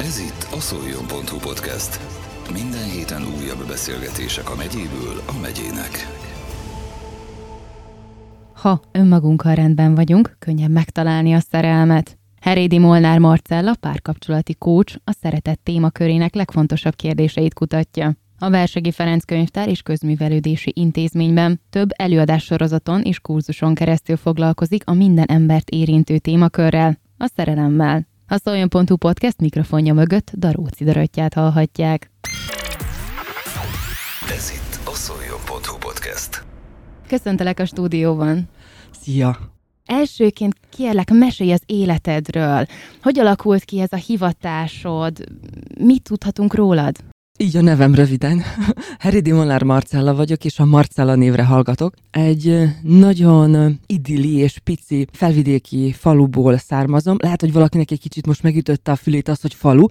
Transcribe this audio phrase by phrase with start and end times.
[0.00, 2.00] Ez itt a szoljon.hu podcast.
[2.52, 6.06] Minden héten újabb beszélgetések a megyéből a megyének.
[8.54, 12.18] Ha önmagunkkal rendben vagyunk, könnyebb megtalálni a szerelmet.
[12.40, 18.16] Herédi Molnár Marcella, párkapcsolati kócs, a szeretett témakörének legfontosabb kérdéseit kutatja.
[18.38, 25.26] A Versegi Ferenc Könyvtár és Közművelődési Intézményben több előadássorozaton és kurzuson keresztül foglalkozik a minden
[25.26, 28.06] embert érintő témakörrel, a szerelemmel.
[28.30, 32.10] A Szoljon.hu podcast mikrofonja mögött Daróci Döröttyát hallhatják.
[34.30, 36.44] Ez itt a szoljon.hu podcast.
[37.06, 38.48] Köszöntelek a stúdióban.
[38.90, 39.38] Szia!
[39.86, 42.66] Elsőként kérlek, mesélj az életedről.
[43.02, 45.24] Hogy alakult ki ez a hivatásod?
[45.78, 46.96] Mit tudhatunk rólad?
[47.40, 48.42] Így a nevem röviden.
[48.98, 51.94] Heridi Molnár Marcella vagyok, és a Marcella névre hallgatok.
[52.10, 57.16] Egy nagyon idilli és pici felvidéki faluból származom.
[57.18, 59.86] Lehet, hogy valakinek egy kicsit most megütötte a fülét az, hogy falu,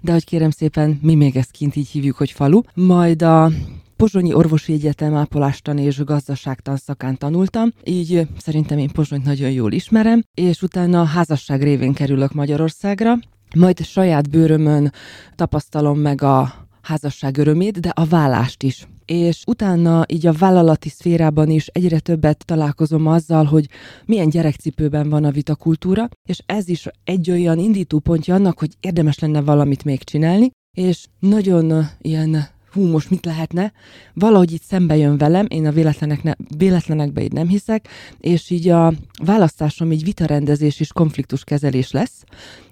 [0.00, 2.60] de hogy kérem szépen, mi még ezt kint így hívjuk, hogy falu.
[2.74, 3.50] Majd a
[3.96, 10.22] Pozsonyi Orvosi Egyetem ápolástan és gazdaságtan szakán tanultam, így szerintem én Pozsonyt nagyon jól ismerem,
[10.34, 13.18] és utána a házasság révén kerülök Magyarországra,
[13.54, 14.92] majd saját bőrömön
[15.36, 18.86] tapasztalom meg a házasság örömét, de a vállást is.
[19.04, 23.68] És utána így a vállalati szférában is egyre többet találkozom azzal, hogy
[24.04, 29.40] milyen gyerekcipőben van a vitakultúra, és ez is egy olyan indítópontja annak, hogy érdemes lenne
[29.40, 33.72] valamit még csinálni, és nagyon ilyen hú, most mit lehetne,
[34.14, 37.88] valahogy itt szembe jön velem, én a véletlenekne, véletlenekbe így nem hiszek,
[38.20, 38.92] és így a
[39.24, 42.24] választásom így vitarendezés és konfliktuskezelés lesz,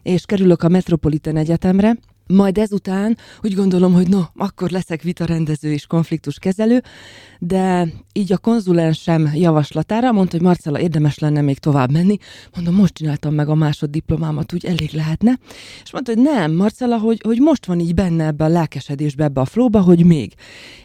[0.03, 1.97] és kerülök a Metropolitan Egyetemre,
[2.31, 6.83] majd ezután úgy gondolom, hogy no, akkor leszek vitarendező és konfliktuskezelő,
[7.39, 12.17] de így a konzulensem javaslatára mondta, hogy Marcella, érdemes lenne még tovább menni.
[12.55, 15.39] Mondom, most csináltam meg a másoddiplomámat, úgy elég lehetne.
[15.83, 19.41] És mondta, hogy nem, Marcella, hogy, hogy most van így benne ebbe a lelkesedésbe, ebbe
[19.41, 20.34] a flóba, hogy még.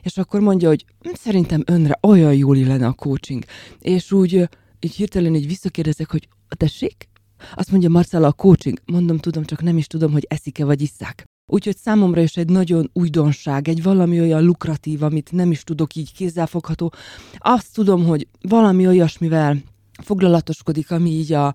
[0.01, 3.43] És akkor mondja, hogy "Hm, szerintem önre olyan jól illene a coaching.
[3.79, 4.49] És úgy,
[4.79, 6.27] így hirtelen így visszakérdezek, hogy
[6.57, 7.09] tessék?
[7.53, 8.79] Azt mondja Marcella, a coaching.
[8.85, 11.25] Mondom, tudom, csak nem is tudom, hogy eszik-e vagy isszák.
[11.47, 16.13] Úgyhogy számomra is egy nagyon újdonság, egy valami olyan lukratív, amit nem is tudok így
[16.13, 16.93] kézzelfogható.
[17.37, 19.57] Azt tudom, hogy valami olyasmivel
[20.03, 21.45] foglalatoskodik, ami így a,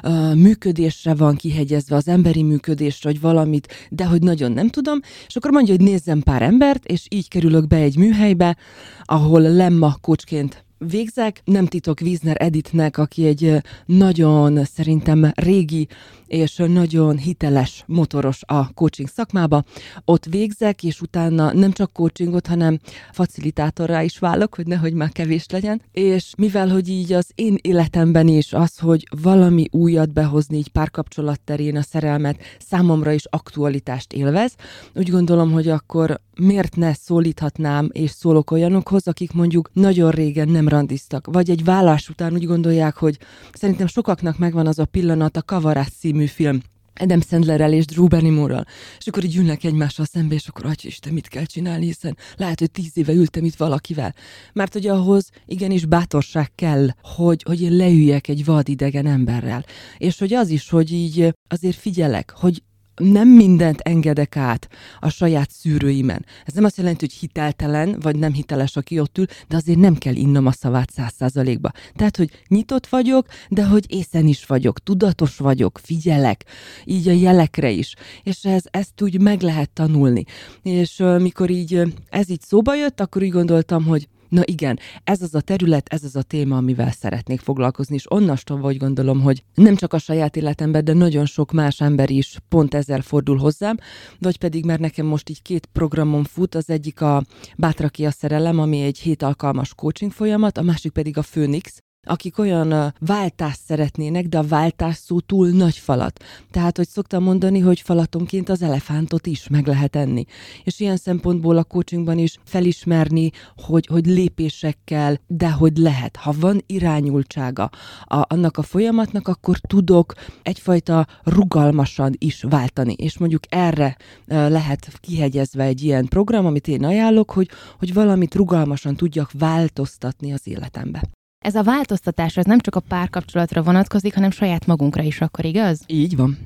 [0.00, 5.36] a működésre van kihegyezve, az emberi működésre, vagy valamit, de hogy nagyon nem tudom, és
[5.36, 8.56] akkor mondja, hogy nézzem pár embert, és így kerülök be egy műhelybe,
[9.04, 11.42] ahol lemma kocsként végzek.
[11.44, 15.88] Nem titok Wiesner Editnek, aki egy nagyon szerintem régi
[16.30, 19.64] és nagyon hiteles motoros a coaching szakmába.
[20.04, 22.78] Ott végzek, és utána nem csak coachingot, hanem
[23.12, 25.82] facilitátorrá is válok, hogy nehogy már kevés legyen.
[25.92, 31.40] És mivel, hogy így az én életemben is az, hogy valami újat behozni így párkapcsolat
[31.40, 34.54] terén a szerelmet számomra is aktualitást élvez,
[34.94, 40.68] úgy gondolom, hogy akkor miért ne szólíthatnám és szólok olyanokhoz, akik mondjuk nagyon régen nem
[40.70, 43.18] randiztak, vagy egy vállás után úgy gondolják, hogy
[43.52, 46.60] szerintem sokaknak megvan az a pillanat a Kavarás című film,
[47.00, 48.64] Adam Sandlerrel és Drew Barrymore-ral.
[48.98, 52.58] És akkor így ülnek egymással szembe, és akkor, atya Isten, mit kell csinálni, hiszen lehet,
[52.58, 54.14] hogy tíz éve ültem itt valakivel.
[54.52, 59.64] Mert hogy ahhoz igenis bátorság kell, hogy, hogy én leüljek egy vadidegen emberrel.
[59.98, 62.62] És hogy az is, hogy így azért figyelek, hogy
[63.00, 64.68] nem mindent engedek át
[65.00, 66.24] a saját szűrőimen.
[66.44, 69.94] Ez nem azt jelenti, hogy hiteltelen, vagy nem hiteles, aki ott ül, de azért nem
[69.94, 71.70] kell innom a szavát száz százalékba.
[71.96, 76.44] Tehát, hogy nyitott vagyok, de hogy észen is vagyok, tudatos vagyok, figyelek,
[76.84, 77.94] így a jelekre is.
[78.22, 80.24] És ez, ezt úgy meg lehet tanulni.
[80.62, 85.22] És uh, mikor így ez így szóba jött, akkor úgy gondoltam, hogy Na igen, ez
[85.22, 89.44] az a terület, ez az a téma, amivel szeretnék foglalkozni, és onnastól vagy gondolom, hogy
[89.54, 93.76] nem csak a saját életemben, de nagyon sok más ember is pont ezzel fordul hozzám,
[94.18, 97.24] vagy pedig mert nekem most így két programom fut, az egyik a
[97.56, 102.38] Bátraki a szerelem, ami egy hét alkalmas coaching folyamat, a másik pedig a Phoenix, akik
[102.38, 106.24] olyan váltást szeretnének, de a váltás szó túl nagy falat.
[106.50, 110.24] Tehát, hogy szoktam mondani, hogy falatonként az elefántot is meg lehet enni.
[110.64, 116.16] És ilyen szempontból a coachingban is felismerni, hogy, hogy lépésekkel, de hogy lehet.
[116.16, 117.70] Ha van irányultsága
[118.04, 122.92] a, annak a folyamatnak, akkor tudok egyfajta rugalmasan is váltani.
[122.92, 123.96] És mondjuk erre
[124.26, 127.48] lehet kihegyezve egy ilyen program, amit én ajánlok, hogy,
[127.78, 131.19] hogy valamit rugalmasan tudjak változtatni az életembe.
[131.44, 135.80] Ez a változtatás az nem csak a párkapcsolatra vonatkozik, hanem saját magunkra is akkor, igaz?
[135.86, 136.38] Így van.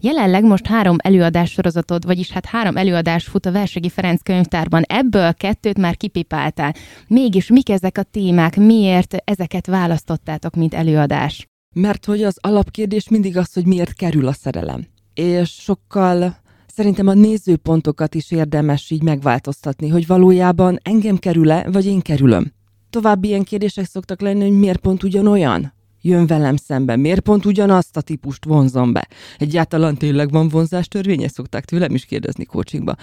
[0.00, 4.82] Jelenleg most három előadás sorozatod, vagyis hát három előadás fut a Versegi Ferenc könyvtárban.
[4.82, 6.74] Ebből kettőt már kipipáltál.
[7.08, 11.48] Mégis mik ezek a témák, miért ezeket választottátok, mint előadás?
[11.74, 14.86] Mert hogy az alapkérdés mindig az, hogy miért kerül a szerelem.
[15.14, 22.00] És sokkal Szerintem a nézőpontokat is érdemes így megváltoztatni, hogy valójában engem kerül-e, vagy én
[22.00, 22.52] kerülöm.
[22.94, 25.72] További ilyen kérdések szoktak lenni, hogy miért pont ugyanolyan?
[26.00, 26.96] jön velem szembe?
[26.96, 29.08] Miért pont ugyanazt a típust vonzom be?
[29.38, 31.28] Egyáltalán tényleg van vonzás törvénye?
[31.28, 32.94] Szokták tőlem is kérdezni coachingba.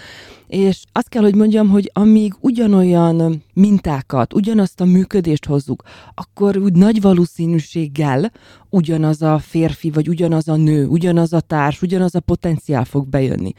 [0.48, 5.84] És azt kell, hogy mondjam, hogy amíg ugyanolyan mintákat, ugyanazt a működést hozzuk,
[6.14, 8.32] akkor úgy nagy valószínűséggel
[8.70, 13.54] ugyanaz a férfi, vagy ugyanaz a nő, ugyanaz a társ, ugyanaz a potenciál fog bejönni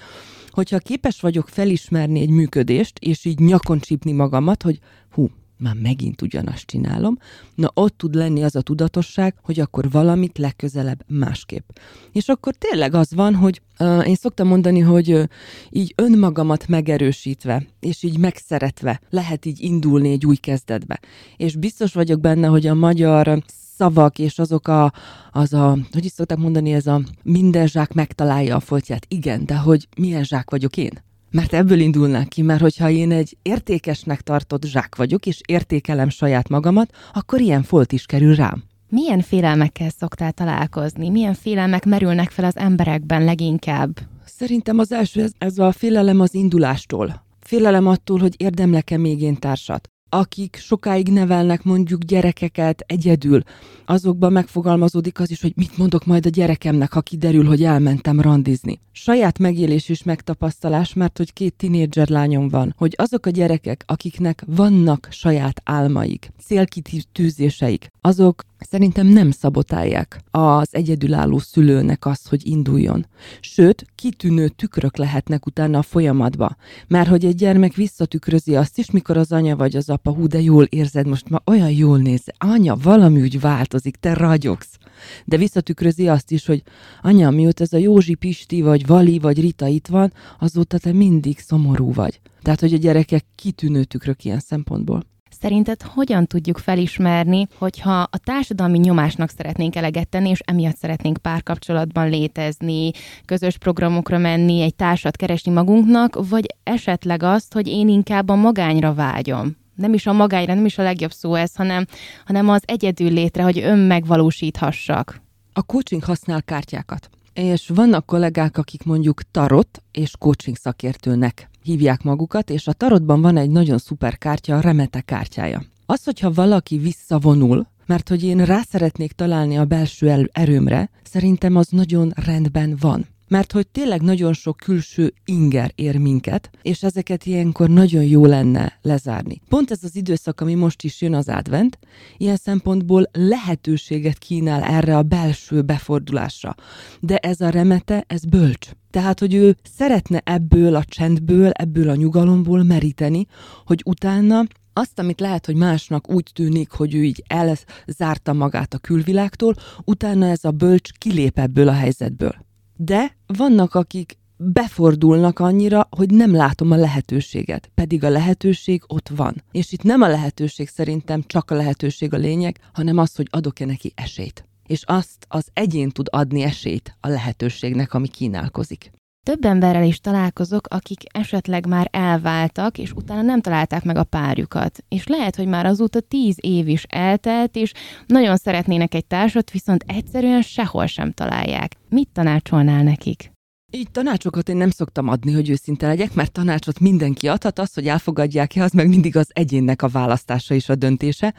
[0.53, 4.79] hogyha képes vagyok felismerni egy működést, és így nyakon csípni magamat, hogy
[5.11, 5.31] hú,
[5.63, 7.19] már megint ugyanazt csinálom,
[7.55, 11.69] na ott tud lenni az a tudatosság, hogy akkor valamit legközelebb másképp.
[12.13, 15.25] És akkor tényleg az van, hogy uh, én szoktam mondani, hogy uh,
[15.71, 21.01] így önmagamat megerősítve, és így megszeretve lehet így indulni egy új kezdetbe.
[21.37, 23.43] És biztos vagyok benne, hogy a magyar
[23.77, 24.93] szavak, és azok a,
[25.31, 29.07] az a, hogy is szokták mondani, ez a minden zsák megtalálja a foltját.
[29.09, 31.03] Igen, de hogy milyen zsák vagyok én?
[31.33, 36.49] Mert ebből indulnánk ki, mert hogyha én egy értékesnek tartott zsák vagyok, és értékelem saját
[36.49, 38.63] magamat, akkor ilyen folt is kerül rám.
[38.89, 41.11] Milyen félelmekkel szoktál találkozni?
[41.11, 43.99] Milyen félelmek merülnek fel az emberekben leginkább?
[44.25, 47.25] Szerintem az első, ez, ez a félelem az indulástól.
[47.41, 53.43] Félelem attól, hogy érdemlek-e még én társat akik sokáig nevelnek mondjuk gyerekeket egyedül,
[53.85, 58.81] azokban megfogalmazódik az is, hogy mit mondok majd a gyerekemnek, ha kiderül, hogy elmentem randizni.
[58.93, 64.43] Saját megélés és megtapasztalás, mert hogy két tinédzser lányom van, hogy azok a gyerekek, akiknek
[64.47, 73.07] vannak saját álmaik, célkitűzéseik, azok szerintem nem szabotálják az egyedülálló szülőnek azt, hogy induljon.
[73.41, 76.57] Sőt, kitűnő tükrök lehetnek utána a folyamatba.
[76.89, 80.41] Mert hogy egy gyermek visszatükrözi azt is, mikor az anya vagy az apa, hú, de
[80.41, 82.23] jól érzed, most ma olyan jól néz.
[82.39, 84.79] Anya, valami úgy változik, te ragyogsz.
[85.25, 86.63] De visszatükrözi azt is, hogy
[87.03, 91.39] anya, mióta ez a Józsi Pisti, vagy Vali, vagy Rita itt van, azóta te mindig
[91.39, 92.21] szomorú vagy.
[92.43, 95.11] Tehát, hogy a gyerekek kitűnő tükrök ilyen szempontból.
[95.41, 102.09] Szerinted hogyan tudjuk felismerni, hogyha a társadalmi nyomásnak szeretnénk eleget tenni, és emiatt szeretnénk párkapcsolatban
[102.09, 102.91] létezni,
[103.25, 108.95] közös programokra menni, egy társat keresni magunknak, vagy esetleg azt, hogy én inkább a magányra
[108.95, 109.57] vágyom?
[109.75, 111.87] Nem is a magányra, nem is a legjobb szó ez, hanem,
[112.25, 115.21] hanem az egyedül létre, hogy önmegvalósíthassak.
[115.53, 117.11] A coaching használ kártyákat.
[117.33, 123.37] És vannak kollégák, akik mondjuk tarot és coaching szakértőnek hívják magukat, és a tarotban van
[123.37, 125.63] egy nagyon szuper kártya, a remete kártyája.
[125.87, 131.69] Az, hogyha valaki visszavonul, mert hogy én rá szeretnék találni a belső erőmre, szerintem az
[131.69, 137.69] nagyon rendben van mert hogy tényleg nagyon sok külső inger ér minket, és ezeket ilyenkor
[137.69, 139.41] nagyon jó lenne lezárni.
[139.49, 141.79] Pont ez az időszak, ami most is jön az advent,
[142.17, 146.55] ilyen szempontból lehetőséget kínál erre a belső befordulásra.
[147.01, 148.71] De ez a remete, ez bölcs.
[148.91, 153.27] Tehát, hogy ő szeretne ebből a csendből, ebből a nyugalomból meríteni,
[153.65, 158.79] hogy utána azt, amit lehet, hogy másnak úgy tűnik, hogy ő így elzárta magát a
[158.79, 159.55] külvilágtól,
[159.85, 162.51] utána ez a bölcs kilép ebből a helyzetből
[162.85, 169.43] de vannak, akik befordulnak annyira, hogy nem látom a lehetőséget, pedig a lehetőség ott van.
[169.53, 173.65] És itt nem a lehetőség szerintem csak a lehetőség a lényeg, hanem az, hogy adok-e
[173.65, 174.45] neki esélyt.
[174.67, 178.91] És azt az egyén tud adni esélyt a lehetőségnek, ami kínálkozik.
[179.27, 184.85] Több emberrel is találkozok, akik esetleg már elváltak, és utána nem találták meg a párjukat.
[184.89, 187.73] És lehet, hogy már azóta tíz év is eltelt, és
[188.07, 191.77] nagyon szeretnének egy társat, viszont egyszerűen sehol sem találják.
[191.89, 193.33] Mit tanácsolnál nekik?
[193.71, 197.89] Így tanácsokat én nem szoktam adni, hogy őszinte legyek, mert tanácsot mindenki adhat, az, hogy
[197.89, 201.35] elfogadják-e, az meg mindig az egyénnek a választása és a döntése.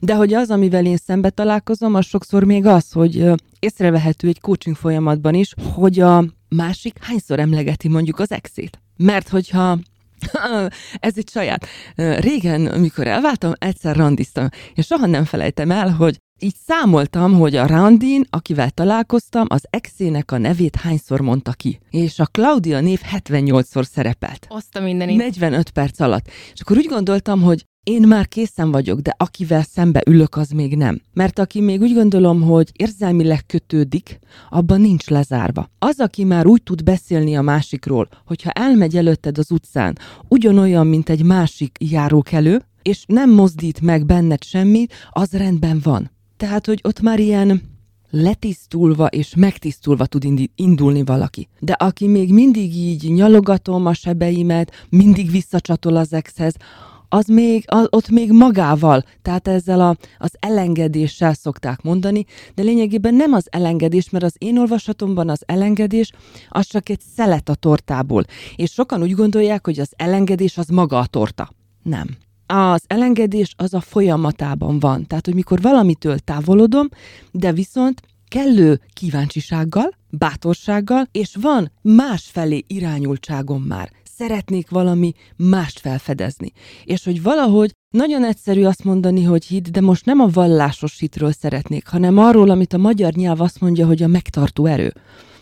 [0.00, 4.76] De hogy az, amivel én szembe találkozom, az sokszor még az, hogy észrevehető egy coaching
[4.76, 8.80] folyamatban is, hogy a másik hányszor emlegeti mondjuk az exét.
[8.96, 9.78] Mert hogyha
[11.08, 11.66] ez egy saját.
[12.18, 17.66] Régen, amikor elváltam, egyszer randiztam, és soha nem felejtem el, hogy így számoltam, hogy a
[17.66, 21.78] Randin, akivel találkoztam, az exének a nevét hányszor mondta ki.
[21.90, 24.46] És a Claudia név 78-szor szerepelt.
[24.48, 25.16] Azt a mindenit.
[25.16, 26.26] 45 perc alatt.
[26.52, 30.76] És akkor úgy gondoltam, hogy én már készen vagyok, de akivel szembe ülök, az még
[30.76, 31.00] nem.
[31.12, 34.18] Mert aki még úgy gondolom, hogy érzelmileg kötődik,
[34.50, 35.70] abban nincs lezárva.
[35.78, 39.98] Az, aki már úgy tud beszélni a másikról, hogyha elmegy előtted az utcán,
[40.28, 46.10] ugyanolyan, mint egy másik járókelő, és nem mozdít meg benned semmit, az rendben van.
[46.36, 47.62] Tehát, hogy ott már ilyen
[48.10, 50.24] letisztulva és megtisztulva tud
[50.54, 51.48] indulni valaki.
[51.58, 56.54] De aki még mindig így nyalogatom a sebeimet, mindig visszacsatol az exhez,
[57.08, 63.14] az még, az, ott még magával, tehát ezzel a, az elengedéssel szokták mondani, de lényegében
[63.14, 66.12] nem az elengedés, mert az én olvasatomban az elengedés
[66.48, 68.24] az csak egy szelet a tortából.
[68.56, 71.50] És sokan úgy gondolják, hogy az elengedés az maga a torta.
[71.82, 72.06] Nem.
[72.46, 75.06] Az elengedés az a folyamatában van.
[75.06, 76.88] Tehát, hogy mikor valamitől távolodom,
[77.30, 83.90] de viszont kellő kíváncsisággal, bátorsággal, és van másfelé irányultságom már.
[84.16, 86.52] Szeretnék valami mást felfedezni.
[86.84, 91.32] És hogy valahogy nagyon egyszerű azt mondani, hogy hit, de most nem a vallásos hitről
[91.32, 94.92] szeretnék, hanem arról, amit a magyar nyelv azt mondja, hogy a megtartó erő.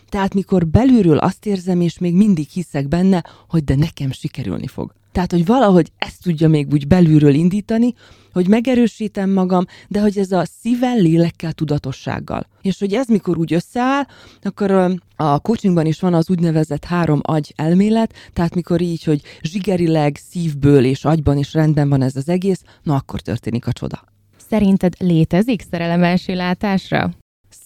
[0.09, 4.93] Tehát mikor belülről azt érzem, és még mindig hiszek benne, hogy de nekem sikerülni fog.
[5.13, 7.93] Tehát, hogy valahogy ezt tudja még úgy belülről indítani,
[8.31, 12.47] hogy megerősítem magam, de hogy ez a szívvel, lélekkel, tudatossággal.
[12.61, 14.03] És hogy ez mikor úgy összeáll,
[14.41, 14.71] akkor
[15.15, 20.85] a coachingban is van az úgynevezett három agy elmélet, tehát mikor így, hogy zsigerileg, szívből
[20.85, 24.03] és agyban is rendben van ez az egész, na akkor történik a csoda.
[24.49, 27.11] Szerinted létezik szerelem első látásra?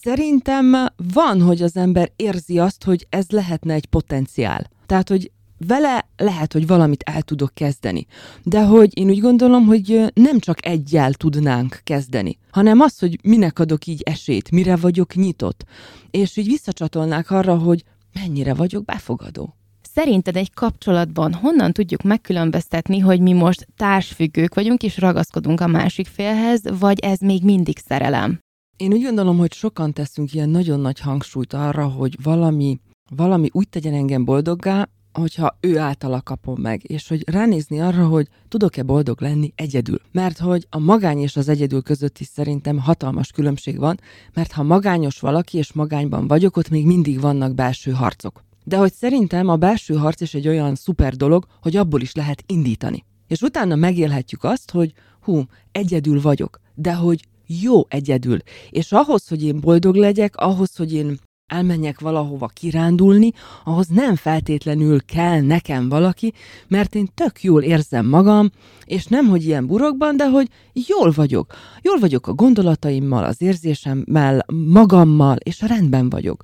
[0.02, 0.74] Szerintem
[1.12, 4.70] van, hogy az ember érzi azt, hogy ez lehetne egy potenciál.
[4.86, 5.30] Tehát, hogy
[5.66, 8.06] vele lehet, hogy valamit el tudok kezdeni.
[8.42, 13.58] De hogy én úgy gondolom, hogy nem csak egyel tudnánk kezdeni, hanem az, hogy minek
[13.58, 15.64] adok így esélyt, mire vagyok nyitott.
[16.10, 19.56] És így visszacsatolnák arra, hogy mennyire vagyok befogadó.
[19.94, 26.06] Szerinted egy kapcsolatban honnan tudjuk megkülönböztetni, hogy mi most társfüggők vagyunk és ragaszkodunk a másik
[26.06, 28.38] félhez, vagy ez még mindig szerelem?
[28.76, 33.68] Én úgy gondolom, hogy sokan teszünk ilyen nagyon nagy hangsúlyt arra, hogy valami, valami úgy
[33.68, 34.88] tegyen engem boldoggá,
[35.18, 40.00] hogyha ő általa kapom meg, és hogy ránézni arra, hogy tudok-e boldog lenni egyedül.
[40.12, 44.00] Mert hogy a magány és az egyedül között is szerintem hatalmas különbség van,
[44.34, 48.44] mert ha magányos valaki és magányban vagyok, ott még mindig vannak belső harcok.
[48.64, 52.42] De hogy szerintem a belső harc is egy olyan szuper dolog, hogy abból is lehet
[52.46, 53.04] indítani.
[53.26, 58.38] És utána megélhetjük azt, hogy hú, egyedül vagyok, de hogy jó egyedül.
[58.70, 63.32] És ahhoz, hogy én boldog legyek, ahhoz, hogy én elmenjek valahova kirándulni,
[63.64, 66.32] ahhoz nem feltétlenül kell nekem valaki,
[66.68, 68.50] mert én tök jól érzem magam,
[68.84, 71.52] és nem, hogy ilyen burokban, de hogy jól vagyok.
[71.82, 76.42] Jól vagyok a gondolataimmal, az érzésemmel, magammal, és rendben vagyok.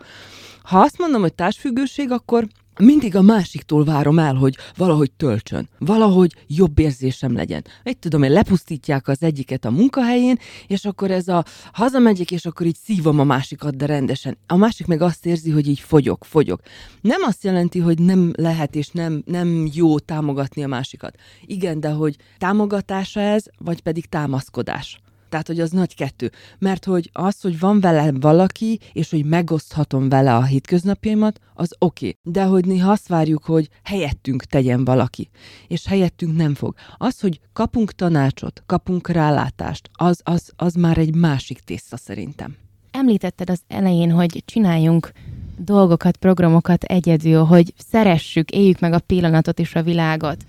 [0.62, 2.46] Ha azt mondom, hogy társfüggőség, akkor
[2.78, 7.64] mindig a másiktól várom el, hogy valahogy töltsön, valahogy jobb érzésem legyen.
[7.82, 12.66] Egy tudom, hogy lepusztítják az egyiket a munkahelyén, és akkor ez a hazamegyek, és akkor
[12.66, 14.38] így szívom a másikat, de rendesen.
[14.46, 16.60] A másik meg azt érzi, hogy így fogyok, fogyok.
[17.00, 21.14] Nem azt jelenti, hogy nem lehet és nem, nem jó támogatni a másikat.
[21.46, 25.02] Igen, de hogy támogatása ez, vagy pedig támaszkodás.
[25.34, 26.30] Tehát, hogy az nagy kettő.
[26.58, 32.06] Mert hogy az, hogy van vele valaki, és hogy megoszthatom vele a hétköznapjaimat, az oké.
[32.08, 32.32] Okay.
[32.32, 35.30] De hogy néha azt várjuk, hogy helyettünk tegyen valaki,
[35.68, 36.74] és helyettünk nem fog.
[36.96, 42.56] Az, hogy kapunk tanácsot, kapunk rálátást, az, az, az már egy másik tészta szerintem.
[42.90, 45.12] Említetted az elején, hogy csináljunk
[45.58, 50.44] dolgokat, programokat egyedül, hogy szeressük, éljük meg a pillanatot és a világot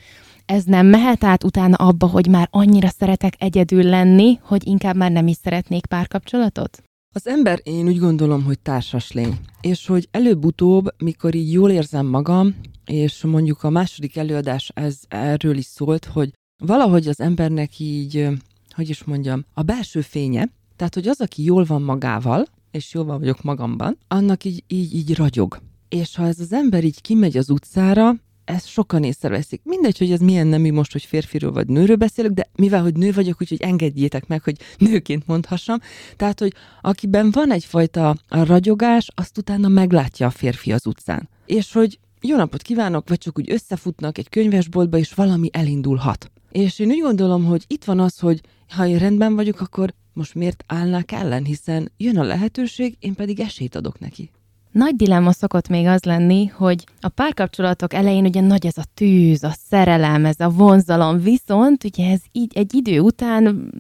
[0.46, 5.12] ez nem mehet át utána abba, hogy már annyira szeretek egyedül lenni, hogy inkább már
[5.12, 6.84] nem is szeretnék párkapcsolatot?
[7.16, 9.38] Az ember, én úgy gondolom, hogy társas lény.
[9.62, 15.58] És hogy előbb-utóbb, mikor így jól érzem magam, és mondjuk a második előadás ez erről
[15.58, 16.32] is szólt, hogy
[16.64, 18.28] valahogy az embernek így,
[18.76, 23.06] hogy is mondjam, a belső fénye, tehát hogy az, aki jól van magával, és jól
[23.06, 25.60] van vagyok magamban, annak így, így, így ragyog.
[25.90, 29.62] És ha ez az ember így kimegy az utcára, ezt sokan észreveszik.
[29.64, 33.12] Mindegy, hogy ez milyen nemű most, hogy férfiról vagy nőről beszélek, de mivel, hogy nő
[33.12, 35.80] vagyok, úgyhogy engedjétek meg, hogy nőként mondhassam.
[36.16, 41.30] Tehát, hogy akiben van egyfajta ragyogás, azt utána meglátja a férfi az utcán.
[41.46, 46.32] És hogy jó napot kívánok, vagy csak úgy összefutnak egy könyvesboltba, és valami elindulhat.
[46.52, 50.36] És én úgy gondolom, hogy itt van az, hogy ha én rendben vagyok, akkor most
[50.36, 54.32] miért állnák ellen, hiszen jön a lehetőség, én pedig esélyt adok neki.
[54.76, 59.44] Nagy dilemma szokott még az lenni, hogy a párkapcsolatok elején ugye nagy ez a tűz,
[59.44, 63.72] a szerelem, ez a vonzalom, viszont ugye ez így egy idő után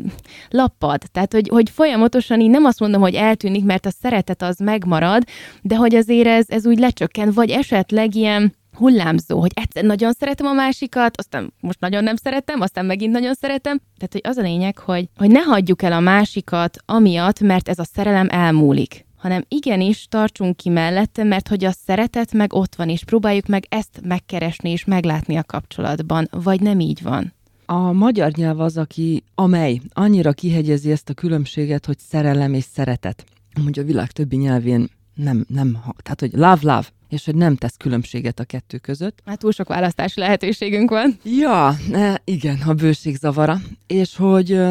[0.49, 1.01] lappad.
[1.11, 5.23] Tehát, hogy, hogy folyamatosan így nem azt mondom, hogy eltűnik, mert a szeretet az megmarad,
[5.61, 10.45] de hogy azért ez, ez úgy lecsökken, vagy esetleg ilyen hullámzó, hogy egyszer nagyon szeretem
[10.45, 13.77] a másikat, aztán most nagyon nem szeretem, aztán megint nagyon szeretem.
[13.97, 17.79] Tehát, hogy az a lényeg, hogy, hogy ne hagyjuk el a másikat amiatt, mert ez
[17.79, 22.89] a szerelem elmúlik hanem igenis tartsunk ki mellette, mert hogy a szeretet meg ott van,
[22.89, 27.33] és próbáljuk meg ezt megkeresni és meglátni a kapcsolatban, vagy nem így van.
[27.65, 33.25] A magyar nyelv az, aki, amely annyira kihegyezi ezt a különbséget, hogy szerelem és szeretet.
[33.61, 35.71] Mondja a világ többi nyelvén nem, nem,
[36.03, 39.19] tehát hogy love, love, és hogy nem tesz különbséget a kettő között.
[39.25, 41.17] Hát túl sok választási lehetőségünk van.
[41.23, 41.75] Ja,
[42.23, 43.59] igen, a bőség zavara.
[43.87, 44.61] És hogy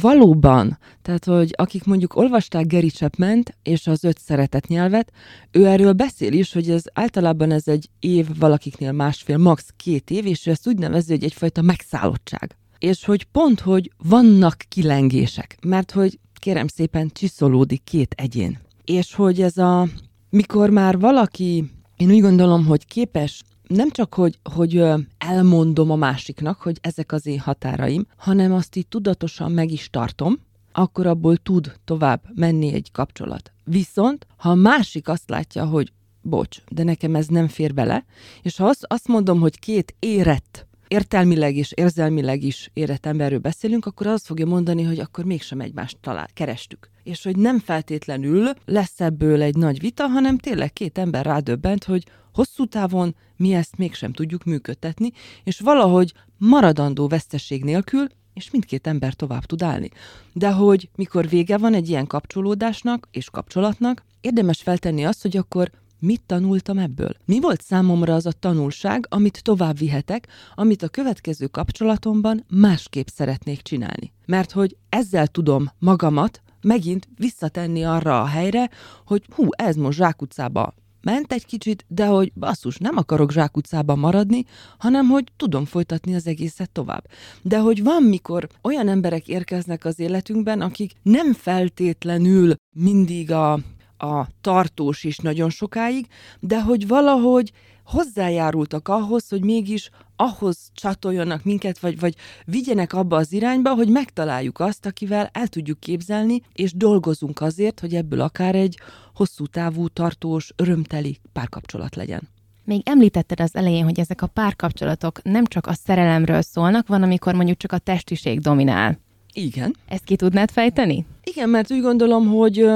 [0.00, 5.12] valóban, tehát hogy akik mondjuk olvasták Gary chapman és az öt szeretet nyelvet,
[5.50, 9.68] ő erről beszél is, hogy ez általában ez egy év, valakiknél másfél, max.
[9.76, 12.56] két év, és ő ezt úgy nevezi, hogy egyfajta megszállottság.
[12.78, 18.58] És hogy pont, hogy vannak kilengések, mert hogy kérem szépen csiszolódik két egyén.
[18.84, 19.88] És hogy ez a,
[20.30, 21.70] mikor már valaki,
[22.02, 24.84] én úgy gondolom, hogy képes nem csak, hogy, hogy
[25.18, 30.38] elmondom a másiknak, hogy ezek az én határaim, hanem azt így tudatosan meg is tartom,
[30.72, 33.52] akkor abból tud tovább menni egy kapcsolat.
[33.64, 35.92] Viszont, ha a másik azt látja, hogy
[36.22, 38.04] bocs, de nekem ez nem fér bele,
[38.42, 43.86] és ha azt, azt mondom, hogy két érett értelmileg és érzelmileg is érett emberről beszélünk,
[43.86, 46.90] akkor azt fogja mondani, hogy akkor mégsem egymást talál, kerestük.
[47.02, 52.04] És hogy nem feltétlenül lesz ebből egy nagy vita, hanem tényleg két ember rádöbbent, hogy
[52.32, 55.10] hosszú távon mi ezt mégsem tudjuk működtetni,
[55.44, 59.88] és valahogy maradandó veszteség nélkül és mindkét ember tovább tud állni.
[60.32, 65.70] De hogy mikor vége van egy ilyen kapcsolódásnak és kapcsolatnak, érdemes feltenni azt, hogy akkor
[66.04, 67.16] Mit tanultam ebből?
[67.24, 73.62] Mi volt számomra az a tanulság, amit tovább vihetek, amit a következő kapcsolatomban másképp szeretnék
[73.62, 74.12] csinálni?
[74.26, 78.70] Mert hogy ezzel tudom magamat megint visszatenni arra a helyre,
[79.06, 84.44] hogy hú, ez most zsákutcába ment egy kicsit, de hogy basszus, nem akarok zsákutcában maradni,
[84.78, 87.04] hanem hogy tudom folytatni az egészet tovább.
[87.42, 93.58] De hogy van, mikor olyan emberek érkeznek az életünkben, akik nem feltétlenül mindig a
[94.02, 96.06] a tartós is nagyon sokáig,
[96.40, 97.52] de hogy valahogy
[97.84, 104.60] hozzájárultak ahhoz, hogy mégis ahhoz csatoljanak minket, vagy, vagy vigyenek abba az irányba, hogy megtaláljuk
[104.60, 108.78] azt, akivel el tudjuk képzelni, és dolgozunk azért, hogy ebből akár egy
[109.14, 112.28] hosszú távú, tartós, örömteli párkapcsolat legyen.
[112.64, 117.34] Még említetted az elején, hogy ezek a párkapcsolatok nem csak a szerelemről szólnak, van, amikor
[117.34, 118.98] mondjuk csak a testiség dominál.
[119.32, 119.76] Igen.
[119.88, 121.06] Ezt ki tudnád fejteni?
[121.24, 122.68] Igen, mert úgy gondolom, hogy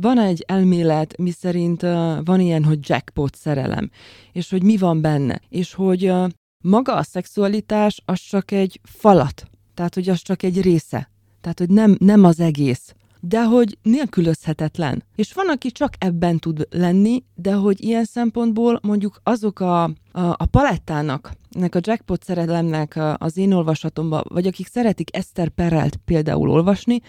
[0.00, 1.82] van egy elmélet, mi szerint
[2.24, 3.90] van ilyen, hogy jackpot szerelem,
[4.32, 6.12] és hogy mi van benne, és hogy
[6.58, 11.70] maga a szexualitás az csak egy falat, tehát hogy az csak egy része, tehát hogy
[11.70, 12.94] nem, nem az egész,
[13.26, 15.02] de hogy nélkülözhetetlen.
[15.14, 19.90] És van, aki csak ebben tud lenni, de hogy ilyen szempontból mondjuk azok a, a,
[20.12, 26.50] a palettának, ennek a jackpot szerelemnek az én olvasatomban, vagy akik szeretik Eszter Perelt például
[26.50, 27.00] olvasni,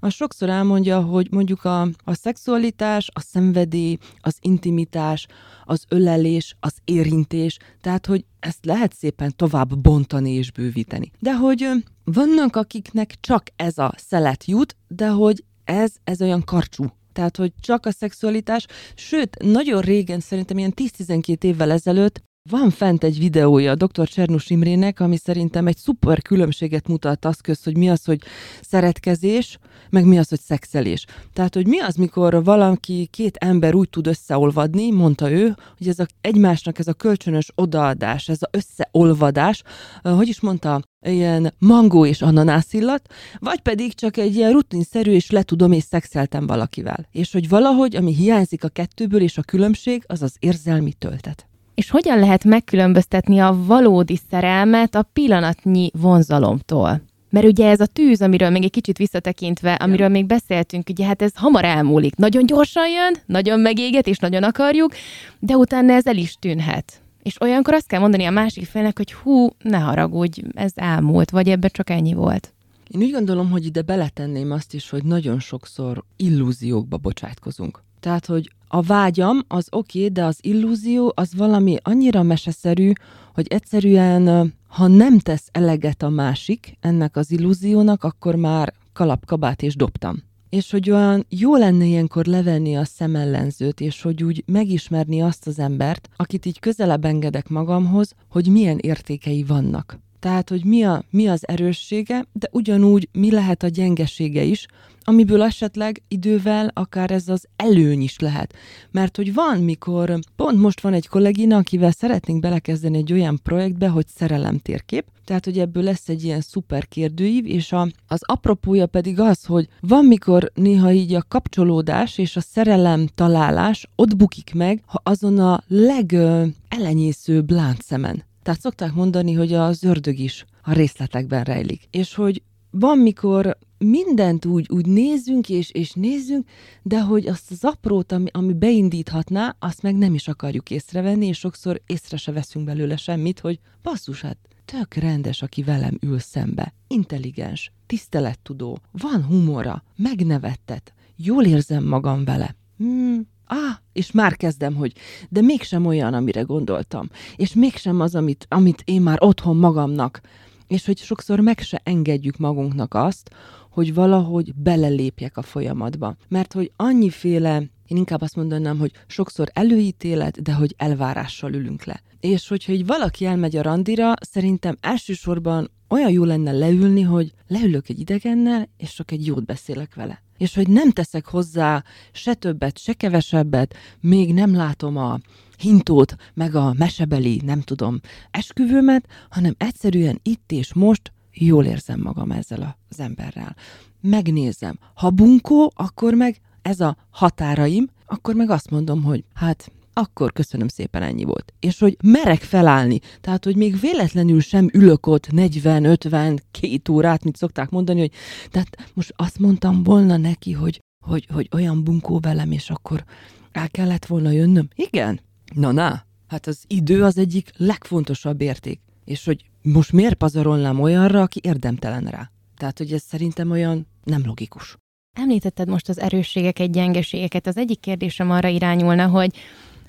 [0.00, 5.26] az sokszor elmondja, hogy mondjuk a, a szexualitás, a szenvedély, az intimitás,
[5.64, 11.10] az ölelés, az érintés, tehát hogy ezt lehet szépen tovább bontani és bővíteni.
[11.18, 11.68] De hogy
[12.04, 16.84] vannak, akiknek csak ez a szelet jut, de hogy ez, ez olyan karcsú.
[17.12, 23.04] Tehát, hogy csak a szexualitás, sőt, nagyon régen, szerintem ilyen 10-12 évvel ezelőtt van fent
[23.04, 24.08] egy videója a dr.
[24.08, 28.20] Csernus Imrének, ami szerintem egy szuper különbséget mutat az köz, hogy mi az, hogy
[28.60, 29.58] szeretkezés,
[29.90, 31.06] meg mi az, hogy szexelés.
[31.32, 35.98] Tehát, hogy mi az, mikor valaki, két ember úgy tud összeolvadni, mondta ő, hogy ez
[35.98, 39.62] a, egymásnak ez a kölcsönös odaadás, ez a összeolvadás,
[40.02, 45.30] hogy is mondta, ilyen mangó és ananász illat, vagy pedig csak egy ilyen rutinszerű, és
[45.30, 47.06] letudom, és szexeltem valakivel.
[47.10, 51.46] És hogy valahogy, ami hiányzik a kettőből, és a különbség, az az érzelmi töltet.
[51.74, 57.02] És hogyan lehet megkülönböztetni a valódi szerelmet a pillanatnyi vonzalomtól?
[57.30, 61.22] Mert ugye ez a tűz, amiről még egy kicsit visszatekintve, amiről még beszéltünk, ugye hát
[61.22, 62.16] ez hamar elmúlik.
[62.16, 64.92] Nagyon gyorsan jön, nagyon megéget, és nagyon akarjuk,
[65.38, 67.02] de utána ez el is tűnhet.
[67.22, 71.48] És olyankor azt kell mondani a másik félnek, hogy hú, ne haragudj, ez elmúlt, vagy
[71.48, 72.52] ebbe csak ennyi volt.
[72.88, 77.82] Én úgy gondolom, hogy ide beletenném azt is, hogy nagyon sokszor illúziókba bocsátkozunk.
[78.00, 82.92] Tehát, hogy a vágyam az oké, okay, de az illúzió az valami annyira meseszerű,
[83.34, 89.76] hogy egyszerűen, ha nem tesz eleget a másik ennek az illúziónak, akkor már kalapkabát és
[89.76, 90.22] dobtam.
[90.48, 95.58] És hogy olyan jó lenne ilyenkor levenni a szemellenzőt, és hogy úgy megismerni azt az
[95.58, 99.98] embert, akit így közelebb engedek magamhoz, hogy milyen értékei vannak.
[100.24, 104.66] Tehát, hogy mi, a, mi az erőssége, de ugyanúgy mi lehet a gyengesége is,
[105.02, 108.54] amiből esetleg idővel akár ez az előny is lehet.
[108.90, 113.88] Mert hogy van, mikor pont most van egy kollégina, akivel szeretnénk belekezdeni egy olyan projektbe,
[113.88, 118.86] hogy szerelem térkép, tehát, hogy ebből lesz egy ilyen szuper kérdőív, és a, az apropója
[118.86, 124.54] pedig az, hogy van, mikor néha így a kapcsolódás és a szerelem találás ott bukik
[124.54, 128.24] meg, ha azon a legelenyészőbb láncszemen.
[128.44, 131.86] Tehát szokták mondani, hogy az ördög is a részletekben rejlik.
[131.90, 136.48] És hogy van, mikor mindent úgy, úgy nézzünk és, és nézzünk,
[136.82, 141.38] de hogy azt az aprót, ami, ami beindíthatná, azt meg nem is akarjuk észrevenni, és
[141.38, 146.74] sokszor észre se veszünk belőle semmit, hogy basszus, hát tök rendes, aki velem ül szembe.
[146.88, 152.56] Intelligens, tisztelettudó, van humora, megnevettet, jól érzem magam vele.
[152.76, 154.92] Hmm, ah, és már kezdem, hogy
[155.28, 160.20] de mégsem olyan, amire gondoltam, és mégsem az, amit, amit én már otthon magamnak,
[160.66, 163.30] és hogy sokszor meg se engedjük magunknak azt,
[163.70, 166.16] hogy valahogy belelépjek a folyamatba.
[166.28, 172.02] Mert hogy annyiféle, én inkább azt mondanám, hogy sokszor előítélet, de hogy elvárással ülünk le.
[172.20, 177.88] És hogyha egy valaki elmegy a randira, szerintem elsősorban olyan jó lenne leülni, hogy leülök
[177.88, 180.23] egy idegennel, és csak egy jót beszélek vele.
[180.36, 185.18] És hogy nem teszek hozzá se többet, se kevesebbet, még nem látom a
[185.58, 192.30] hintót, meg a mesebeli, nem tudom, esküvőmet, hanem egyszerűen itt és most jól érzem magam
[192.30, 193.56] ezzel az emberrel.
[194.00, 194.78] Megnézem.
[194.94, 200.68] Ha bunkó, akkor meg ez a határaim, akkor meg azt mondom, hogy hát akkor köszönöm
[200.68, 201.52] szépen ennyi volt.
[201.60, 207.36] És hogy merek felállni, tehát hogy még véletlenül sem ülök ott 40-50 két órát, mint
[207.36, 208.12] szokták mondani, hogy
[208.50, 213.04] tehát most azt mondtam volna neki, hogy, hogy, hogy olyan bunkó velem, és akkor
[213.52, 214.68] el kellett volna jönnöm.
[214.74, 215.20] Igen,
[215.54, 218.80] Na, na, hát az idő az egyik legfontosabb érték.
[219.04, 222.30] És hogy most miért pazarolnám olyanra, aki érdemtelen rá?
[222.56, 224.76] Tehát, hogy ez szerintem olyan nem logikus.
[225.16, 227.46] Említetted most az erősségeket, gyengeségeket.
[227.46, 229.36] Az egyik kérdésem arra irányulna, hogy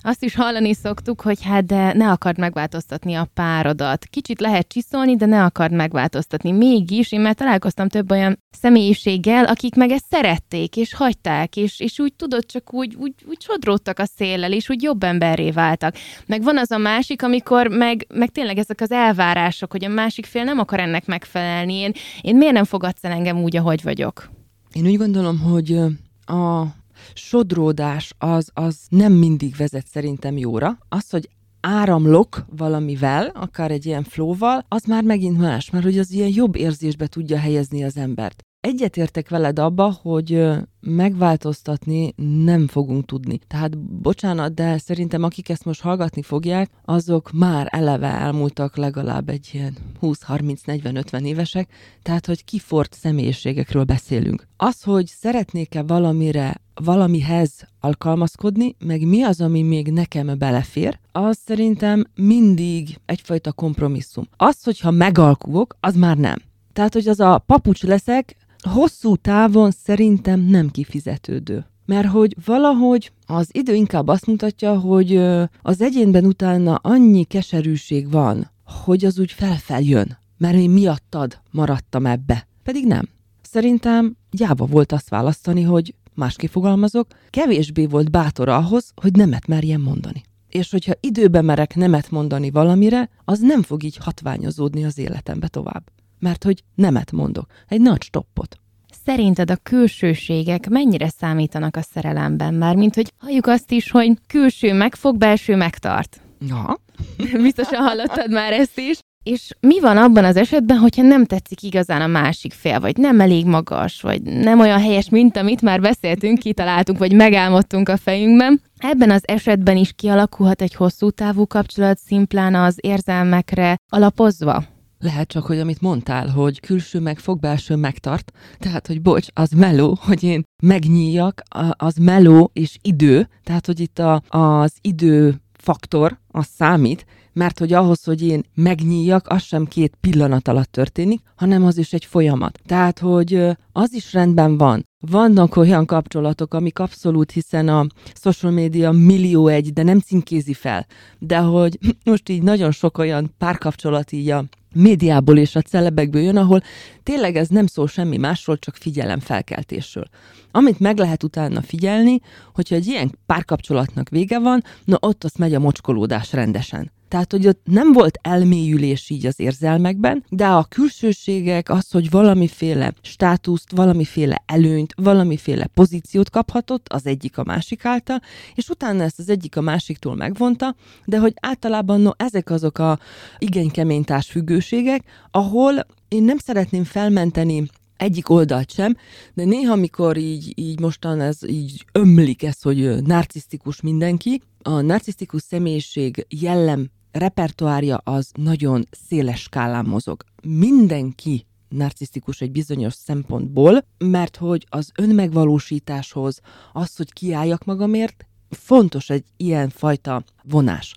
[0.05, 4.05] azt is hallani szoktuk, hogy hát de ne akard megváltoztatni a párodat.
[4.05, 6.51] Kicsit lehet csiszolni, de ne akard megváltoztatni.
[6.51, 11.99] Mégis én már találkoztam több olyan személyiséggel, akik meg ezt szerették, és hagyták, és, és
[11.99, 15.95] úgy tudod, csak úgy, úgy, úgy sodródtak a széllel, és úgy jobb emberré váltak.
[16.25, 20.25] Meg van az a másik, amikor meg, meg tényleg ezek az elvárások, hogy a másik
[20.25, 21.73] fél nem akar ennek megfelelni.
[21.73, 21.91] Én,
[22.21, 24.29] én miért nem fogadsz el engem úgy, ahogy vagyok?
[24.73, 25.77] Én úgy gondolom, hogy
[26.25, 26.65] a
[27.13, 30.77] sodródás az, az nem mindig vezet szerintem jóra.
[30.89, 31.29] Az, hogy
[31.65, 36.55] áramlok valamivel, akár egy ilyen flóval, az már megint más, mert hogy az ilyen jobb
[36.55, 38.43] érzésbe tudja helyezni az embert.
[38.59, 40.47] Egyetértek veled abba, hogy
[40.79, 42.13] megváltoztatni
[42.43, 43.39] nem fogunk tudni.
[43.47, 49.49] Tehát bocsánat, de szerintem akik ezt most hallgatni fogják, azok már eleve elmúltak legalább egy
[49.53, 51.69] ilyen 20-30-40-50 évesek,
[52.01, 54.47] tehát hogy kifort személyiségekről beszélünk.
[54.57, 62.05] Az, hogy szeretnék-e valamire valamihez alkalmazkodni, meg mi az, ami még nekem belefér, az szerintem
[62.15, 64.27] mindig egyfajta kompromisszum.
[64.37, 66.37] Az, hogyha megalkuvok, az már nem.
[66.73, 68.35] Tehát, hogy az a papucs leszek,
[68.69, 71.65] hosszú távon szerintem nem kifizetődő.
[71.85, 75.17] Mert hogy valahogy az idő inkább azt mutatja, hogy
[75.61, 78.51] az egyénben utána annyi keserűség van,
[78.85, 80.17] hogy az úgy felfeljön.
[80.37, 82.47] Mert én miattad maradtam ebbe.
[82.63, 83.09] Pedig nem.
[83.41, 89.81] Szerintem gyáva volt azt választani, hogy másképp fogalmazok, kevésbé volt bátor ahhoz, hogy nemet merjen
[89.81, 90.23] mondani.
[90.49, 95.83] És hogyha időben merek nemet mondani valamire, az nem fog így hatványozódni az életembe tovább
[96.19, 97.45] mert hogy nemet mondok.
[97.67, 98.59] Egy nagy stoppot.
[99.05, 102.53] Szerinted a külsőségek mennyire számítanak a szerelemben?
[102.53, 106.21] Már mint hogy halljuk azt is, hogy külső megfog, belső megtart.
[106.47, 106.79] Ja.
[107.41, 108.99] Biztosan hallottad már ezt is.
[109.25, 113.19] És mi van abban az esetben, hogyha nem tetszik igazán a másik fél, vagy nem
[113.19, 118.61] elég magas, vagy nem olyan helyes, mint amit már beszéltünk, kitaláltunk, vagy megálmodtunk a fejünkben?
[118.77, 124.63] Ebben az esetben is kialakulhat egy hosszú távú kapcsolat szimplán az érzelmekre alapozva?
[124.99, 128.31] Lehet csak, hogy amit mondtál, hogy külső meg fog, belső megtart.
[128.59, 133.27] Tehát, hogy bocs, az meló, hogy én megnyíljak, az meló és idő.
[133.43, 137.05] Tehát, hogy itt a, az idő faktor, az számít,
[137.35, 141.93] mert hogy ahhoz, hogy én megnyíljak, az sem két pillanat alatt történik, hanem az is
[141.93, 142.59] egy folyamat.
[142.65, 143.33] Tehát, hogy
[143.71, 144.85] az is rendben van.
[144.99, 147.87] Vannak olyan kapcsolatok, amik abszolút, hiszen a
[148.21, 150.85] social media millió egy, de nem címkézi fel.
[151.19, 154.45] De hogy most így nagyon sok olyan párkapcsolat így a
[154.75, 156.61] médiából és a celebekből jön, ahol
[157.03, 160.07] tényleg ez nem szól semmi másról, csak figyelemfelkeltésről.
[160.51, 162.19] Amit meg lehet utána figyelni,
[162.53, 166.91] hogyha egy ilyen párkapcsolatnak vége van, na ott azt megy a mocskolódás rendesen.
[167.15, 172.93] Tehát, hogy ott nem volt elmélyülés így az érzelmekben, de a külsőségek, az, hogy valamiféle
[173.01, 178.21] státuszt, valamiféle előnyt, valamiféle pozíciót kaphatott az egyik a másik által,
[178.55, 180.75] és utána ezt az egyik a másiktól megvonta,
[181.05, 182.99] de hogy általában no, ezek azok a
[183.37, 187.63] igen kemény társfüggőségek, ahol én nem szeretném felmenteni
[187.97, 188.95] egyik oldalt sem,
[189.33, 195.41] de néha, amikor így, így mostan ez így ömlik ez, hogy narcisztikus mindenki, a narcisztikus
[195.41, 200.23] személyiség jellem repertoárja az nagyon széles skálán mozog.
[200.43, 206.39] Mindenki narcisztikus egy bizonyos szempontból, mert hogy az önmegvalósításhoz,
[206.73, 210.95] az, hogy kiálljak magamért, fontos egy ilyen fajta vonás.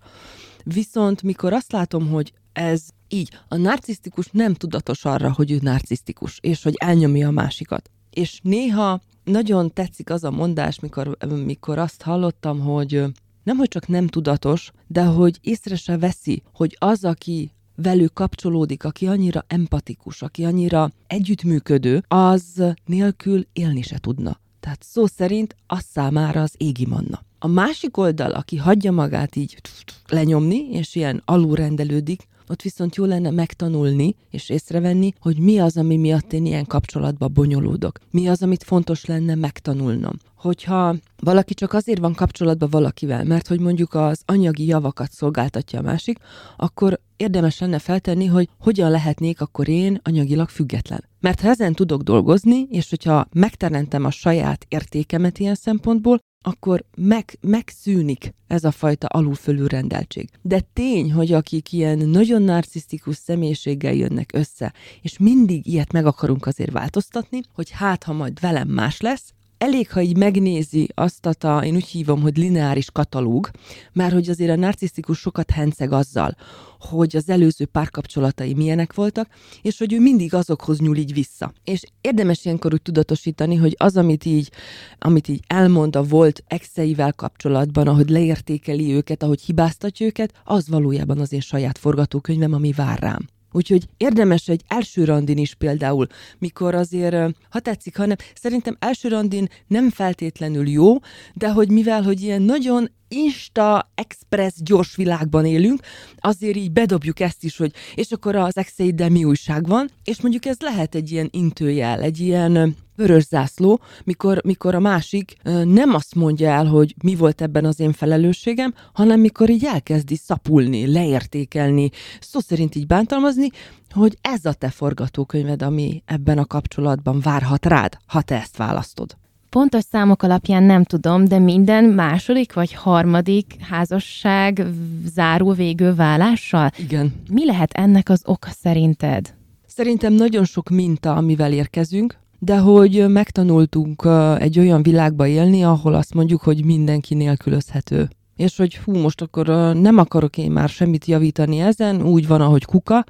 [0.65, 6.39] Viszont mikor azt látom, hogy ez így, a narcisztikus nem tudatos arra, hogy ő narcisztikus,
[6.41, 7.91] és hogy elnyomja a másikat.
[8.11, 13.05] És néha nagyon tetszik az a mondás, mikor, mikor azt hallottam, hogy
[13.49, 18.85] nem, hogy csak nem tudatos, de hogy észre se veszi, hogy az, aki velük kapcsolódik,
[18.85, 24.41] aki annyira empatikus, aki annyira együttműködő, az nélkül élni se tudna.
[24.61, 27.23] Tehát szó szerint az számára az égi manna.
[27.39, 29.61] A másik oldal, aki hagyja magát így
[30.09, 35.97] lenyomni, és ilyen alulrendelődik, ott viszont jó lenne megtanulni és észrevenni, hogy mi az, ami
[35.97, 37.99] miatt én ilyen kapcsolatba bonyolódok.
[38.11, 40.13] Mi az, amit fontos lenne megtanulnom.
[40.37, 45.83] Hogyha valaki csak azért van kapcsolatban valakivel, mert hogy mondjuk az anyagi javakat szolgáltatja a
[45.83, 46.19] másik,
[46.57, 51.05] akkor érdemes lenne feltenni, hogy hogyan lehetnék akkor én anyagilag független.
[51.21, 57.39] Mert ha ezen tudok dolgozni, és hogyha megteremtem a saját értékemet ilyen szempontból, akkor meg,
[57.41, 60.29] megszűnik ez a fajta alulfölű rendeltség.
[60.43, 64.73] De tény, hogy akik ilyen nagyon narcisztikus személyiséggel jönnek össze,
[65.03, 69.91] és mindig ilyet meg akarunk azért változtatni, hogy hát, ha majd velem más lesz, elég,
[69.91, 73.51] ha így megnézi azt a, én úgy hívom, hogy lineáris katalóg,
[73.93, 76.37] mert hogy azért a narcisztikus sokat henceg azzal,
[76.79, 79.29] hogy az előző párkapcsolatai milyenek voltak,
[79.63, 81.53] és hogy ő mindig azokhoz nyúl így vissza.
[81.65, 84.51] És érdemes ilyenkor úgy tudatosítani, hogy az, amit így,
[84.99, 91.19] amit így elmond a volt exeivel kapcsolatban, ahogy leértékeli őket, ahogy hibáztatja őket, az valójában
[91.19, 93.29] az én saját forgatókönyvem, ami vár rám.
[93.53, 96.07] Úgyhogy érdemes egy első randin is például,
[96.39, 100.97] mikor azért, ha tetszik, hanem szerintem első randin nem feltétlenül jó,
[101.35, 105.81] de hogy mivel, hogy ilyen nagyon insta, express, gyors világban élünk,
[106.19, 110.45] azért így bedobjuk ezt is, hogy és akkor az exeiddel mi újság van, és mondjuk
[110.45, 116.15] ez lehet egy ilyen intőjel, egy ilyen vörös zászló, mikor, mikor a másik nem azt
[116.15, 121.91] mondja el, hogy mi volt ebben az én felelősségem, hanem mikor így elkezdi szapulni, leértékelni,
[122.21, 123.49] szó szerint így bántalmazni,
[123.91, 129.17] hogy ez a te forgatókönyved, ami ebben a kapcsolatban várhat rád, ha te ezt választod.
[129.51, 134.67] Pontos számok alapján nem tudom, de minden második vagy harmadik házasság
[135.05, 136.71] zárul végül válással?
[136.79, 137.15] Igen.
[137.31, 139.35] Mi lehet ennek az oka szerinted?
[139.67, 144.09] Szerintem nagyon sok minta, amivel érkezünk, de hogy megtanultunk
[144.39, 148.09] egy olyan világba élni, ahol azt mondjuk, hogy mindenki nélkülözhető.
[148.37, 152.65] És hogy hú, most akkor nem akarok én már semmit javítani ezen, úgy van, ahogy
[152.65, 153.05] kuka,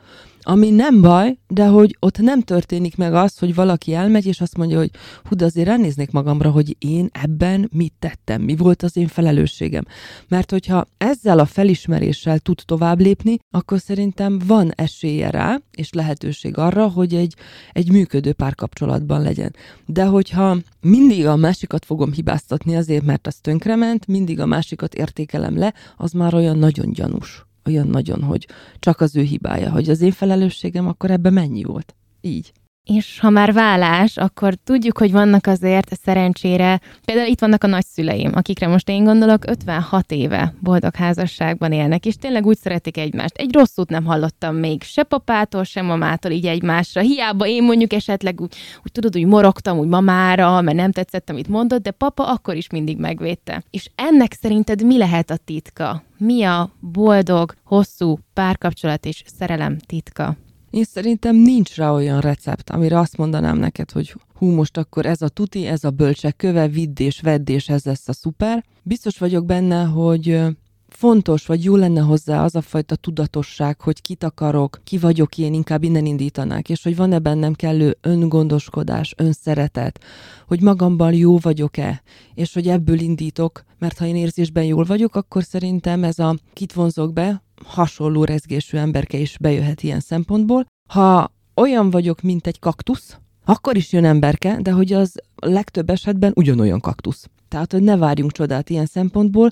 [0.50, 4.56] ami nem baj, de hogy ott nem történik meg az, hogy valaki elmegy, és azt
[4.56, 4.90] mondja, hogy
[5.24, 9.84] hú, de azért ránéznék magamra, hogy én ebben mit tettem, mi volt az én felelősségem.
[10.28, 16.58] Mert hogyha ezzel a felismeréssel tud tovább lépni, akkor szerintem van esélye rá, és lehetőség
[16.58, 17.34] arra, hogy egy,
[17.72, 19.54] egy működő párkapcsolatban legyen.
[19.86, 25.58] De hogyha mindig a másikat fogom hibáztatni azért, mert az tönkrement, mindig a másikat értékelem
[25.58, 30.00] le, az már olyan nagyon gyanús olyan nagyon, hogy csak az ő hibája, hogy az
[30.00, 31.94] én felelősségem, akkor ebbe mennyi volt?
[32.20, 32.52] Így.
[32.94, 38.30] És ha már vállás, akkor tudjuk, hogy vannak azért szerencsére, például itt vannak a nagyszüleim,
[38.34, 43.36] akikre most én gondolok, 56 éve boldog házasságban élnek, és tényleg úgy szeretik egymást.
[43.36, 47.00] Egy rosszút nem hallottam még se papától, se mamától így egymásra.
[47.00, 51.48] Hiába én mondjuk esetleg úgy, úgy tudod, úgy morogtam úgy mamára, mert nem tetszett, amit
[51.48, 53.62] mondott, de papa akkor is mindig megvédte.
[53.70, 56.02] És ennek szerinted mi lehet a titka?
[56.18, 60.36] Mi a boldog, hosszú párkapcsolat és szerelem titka?
[60.70, 65.22] Én szerintem nincs rá olyan recept, amire azt mondanám neked, hogy hú, most akkor ez
[65.22, 68.64] a tuti, ez a bölcsek köve, vidd és vedd, és ez lesz a szuper.
[68.82, 70.40] Biztos vagyok benne, hogy
[70.88, 75.54] fontos, vagy jó lenne hozzá az a fajta tudatosság, hogy kit akarok, ki vagyok én,
[75.54, 80.00] inkább innen indítanák, és hogy van-e bennem kellő öngondoskodás, önszeretet,
[80.46, 82.02] hogy magamban jó vagyok-e,
[82.34, 86.72] és hogy ebből indítok, mert ha én érzésben jól vagyok, akkor szerintem ez a kit
[86.72, 90.66] vonzok be, hasonló rezgésű emberke is bejöhet ilyen szempontból.
[90.88, 96.32] Ha olyan vagyok, mint egy kaktusz, akkor is jön emberke, de hogy az legtöbb esetben
[96.34, 97.28] ugyanolyan kaktusz.
[97.48, 99.50] Tehát, hogy ne várjunk csodát ilyen szempontból,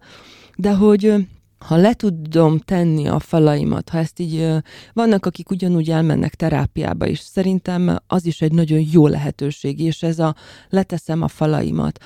[0.57, 1.27] de hogy
[1.59, 4.47] ha le tudom tenni a falaimat, ha ezt így,
[4.92, 10.19] vannak, akik ugyanúgy elmennek terápiába is, szerintem az is egy nagyon jó lehetőség, és ez
[10.19, 10.35] a
[10.69, 12.05] leteszem a falaimat,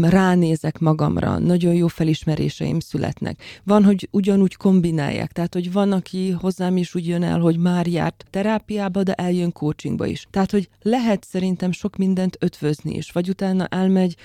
[0.00, 3.42] ránézek magamra, nagyon jó felismeréseim születnek.
[3.64, 7.86] Van, hogy ugyanúgy kombinálják, tehát, hogy van, aki hozzám is úgy jön el, hogy már
[7.86, 10.26] járt terápiába, de eljön coachingba is.
[10.30, 14.16] Tehát, hogy lehet szerintem sok mindent ötvözni is, vagy utána elmegy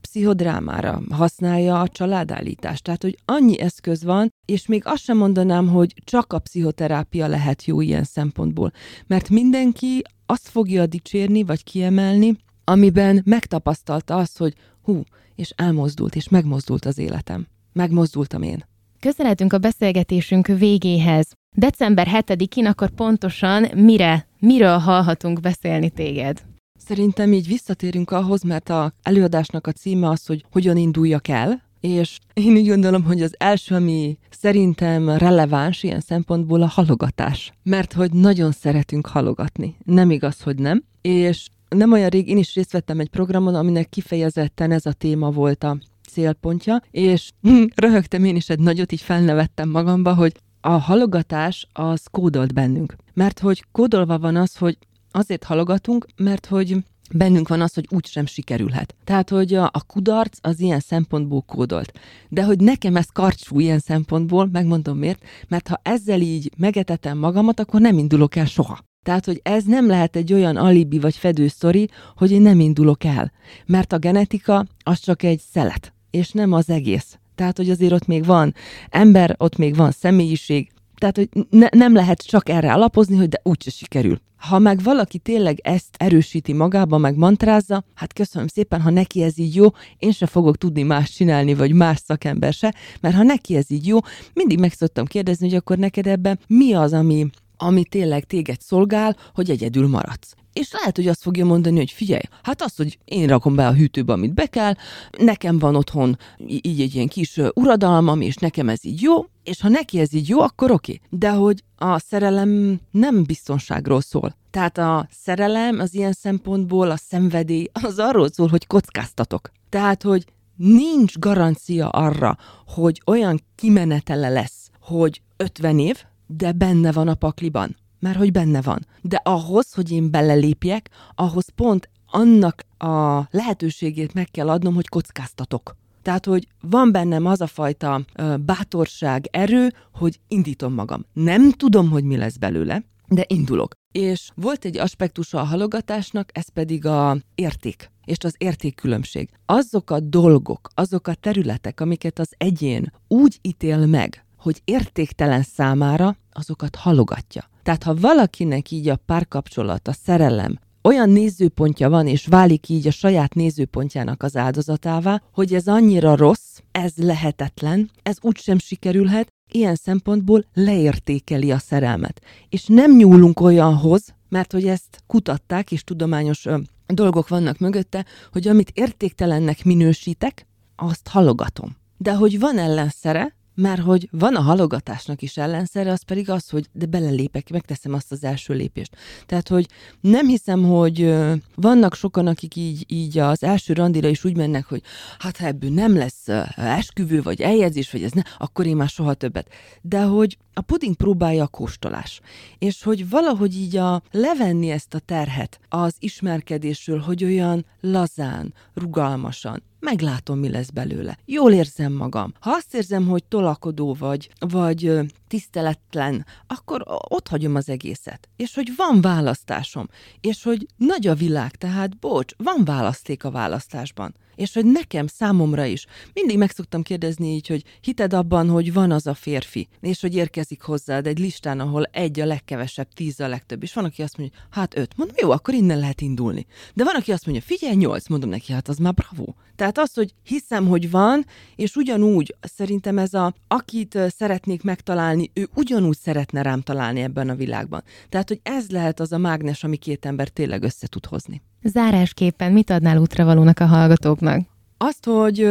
[0.00, 2.82] pszichodrámára, használja a családállítást.
[2.82, 7.64] Tehát, hogy annyi eszköz van, és még azt sem mondanám, hogy csak a pszichoterápia lehet
[7.64, 8.72] jó ilyen szempontból.
[9.06, 15.02] Mert mindenki azt fogja dicsérni, vagy kiemelni, amiben megtapasztalta azt, hogy hú,
[15.34, 17.46] és elmozdult, és megmozdult az életem.
[17.72, 18.64] Megmozdultam én.
[19.00, 21.32] Közeledünk a beszélgetésünk végéhez.
[21.56, 26.49] December 7-én akkor pontosan mire, miről hallhatunk beszélni téged?
[26.90, 32.18] Szerintem így visszatérünk ahhoz, mert a előadásnak a címe az, hogy hogyan induljak el, és
[32.34, 37.52] én úgy gondolom, hogy az első, ami szerintem releváns ilyen szempontból a halogatás.
[37.62, 39.76] Mert hogy nagyon szeretünk halogatni.
[39.84, 40.84] Nem igaz, hogy nem.
[41.00, 45.30] És nem olyan rég én is részt vettem egy programon, aminek kifejezetten ez a téma
[45.30, 45.78] volt a
[46.10, 47.30] célpontja, és
[47.82, 52.96] röhögtem én is egy nagyot, így felnevettem magamba, hogy a halogatás az kódolt bennünk.
[53.14, 54.78] Mert hogy kódolva van az, hogy
[55.10, 56.76] azért halogatunk, mert hogy
[57.12, 58.94] bennünk van az, hogy úgy sem sikerülhet.
[59.04, 61.92] Tehát, hogy a, a kudarc az ilyen szempontból kódolt.
[62.28, 67.60] De hogy nekem ez karcsú ilyen szempontból, megmondom miért, mert ha ezzel így megetetem magamat,
[67.60, 68.78] akkor nem indulok el soha.
[69.02, 73.32] Tehát, hogy ez nem lehet egy olyan alibi vagy fedősztori, hogy én nem indulok el.
[73.66, 77.18] Mert a genetika az csak egy szelet, és nem az egész.
[77.34, 78.54] Tehát, hogy azért ott még van
[78.88, 80.70] ember, ott még van személyiség,
[81.00, 84.20] tehát, hogy ne, nem lehet csak erre alapozni, hogy de úgyse sikerül.
[84.36, 89.38] Ha meg valaki tényleg ezt erősíti magába, meg mantrázza, hát köszönöm szépen, ha neki ez
[89.38, 89.66] így jó,
[89.98, 93.86] én se fogok tudni más csinálni, vagy más szakember se, mert ha neki ez így
[93.86, 93.98] jó,
[94.34, 97.30] mindig meg szoktam kérdezni, hogy akkor neked ebben mi az, ami,
[97.62, 100.34] ami tényleg téged szolgál, hogy egyedül maradsz.
[100.52, 103.74] És lehet, hogy azt fogja mondani, hogy figyelj, hát az, hogy én rakom be a
[103.74, 104.74] hűtőbe, amit be kell,
[105.18, 109.68] nekem van otthon így egy ilyen kis uradalmam, és nekem ez így jó, és ha
[109.68, 111.00] neki ez így jó, akkor oké.
[111.10, 114.36] De hogy a szerelem nem biztonságról szól.
[114.50, 119.50] Tehát a szerelem az ilyen szempontból, a szenvedély, az arról szól, hogy kockáztatok.
[119.68, 120.24] Tehát, hogy
[120.56, 126.04] nincs garancia arra, hogy olyan kimenetele lesz, hogy 50 év,
[126.36, 128.86] de benne van a pakliban mert hogy benne van.
[129.00, 135.76] De ahhoz, hogy én belelépjek, ahhoz pont annak a lehetőségét meg kell adnom, hogy kockáztatok.
[136.02, 138.04] Tehát, hogy van bennem az a fajta
[138.40, 141.04] bátorság, erő, hogy indítom magam.
[141.12, 143.72] Nem tudom, hogy mi lesz belőle, de indulok.
[143.92, 149.28] És volt egy aspektusa a halogatásnak, ez pedig a érték és az értékkülönbség.
[149.46, 156.16] Azok a dolgok, azok a területek, amiket az egyén úgy ítél meg, hogy értéktelen számára,
[156.32, 157.48] azokat halogatja.
[157.62, 162.90] Tehát ha valakinek így a párkapcsolat, a szerelem olyan nézőpontja van, és válik így a
[162.90, 170.44] saját nézőpontjának az áldozatává, hogy ez annyira rossz, ez lehetetlen, ez úgysem sikerülhet, ilyen szempontból
[170.54, 172.20] leértékeli a szerelmet.
[172.48, 178.48] És nem nyúlunk olyanhoz, mert hogy ezt kutatták, és tudományos ö, dolgok vannak mögötte, hogy
[178.48, 181.76] amit értéktelennek minősítek, azt halogatom.
[181.96, 186.66] De hogy van ellenszere, mert hogy van a halogatásnak is ellenszere, az pedig az, hogy
[186.72, 188.96] de belelépek, megteszem azt az első lépést.
[189.26, 189.66] Tehát, hogy
[190.00, 191.14] nem hiszem, hogy
[191.54, 194.82] vannak sokan, akik így, így az első randira is úgy mennek, hogy
[195.18, 199.14] hát ha ebből nem lesz esküvő, vagy eljegyzés, vagy ez ne, akkor én már soha
[199.14, 199.48] többet.
[199.82, 202.20] De hogy a puding próbálja a kóstolás.
[202.58, 209.62] És hogy valahogy így a levenni ezt a terhet az ismerkedésről, hogy olyan lazán, rugalmasan,
[209.80, 211.18] meglátom, mi lesz belőle.
[211.24, 212.32] Jól érzem magam.
[212.40, 218.28] Ha azt érzem, hogy tolakodó vagy, vagy tiszteletlen, akkor ott hagyom az egészet.
[218.36, 219.88] És hogy van választásom,
[220.20, 225.64] és hogy nagy a világ, tehát bocs, van választék a választásban és hogy nekem, számomra
[225.64, 225.86] is.
[226.12, 230.14] Mindig meg szoktam kérdezni így, hogy hited abban, hogy van az a férfi, és hogy
[230.14, 234.16] érkezik hozzád egy listán, ahol egy a legkevesebb, tíz a legtöbb, és van, aki azt
[234.16, 234.96] mondja, hát öt.
[234.96, 236.46] Mondom, jó, akkor innen lehet indulni.
[236.74, 239.32] De van, aki azt mondja, figyelj, nyolc, mondom neki, hát az már bravo.
[239.60, 245.48] Tehát az, hogy hiszem, hogy van, és ugyanúgy szerintem ez a, akit szeretnék megtalálni, ő
[245.54, 247.82] ugyanúgy szeretne rám találni ebben a világban.
[248.08, 251.42] Tehát, hogy ez lehet az a mágnes, ami két ember tényleg össze tud hozni.
[251.62, 254.46] Zárásképpen mit adnál útravalónak a hallgatóknak?
[254.78, 255.50] Azt, hogy